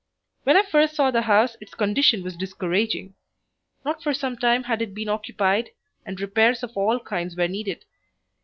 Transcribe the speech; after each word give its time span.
When 0.45 0.57
I 0.57 0.63
first 0.63 0.95
saw 0.95 1.11
the 1.11 1.21
house 1.21 1.55
its 1.61 1.75
condition 1.75 2.23
was 2.23 2.35
discouraging. 2.35 3.13
Not 3.85 4.01
for 4.01 4.15
some 4.15 4.35
time 4.35 4.63
had 4.63 4.81
it 4.81 4.95
been 4.95 5.09
occupied, 5.09 5.69
and 6.07 6.19
repairs 6.19 6.63
of 6.63 6.75
all 6.75 6.99
kinds 6.99 7.35
were 7.37 7.47
needed. 7.47 7.85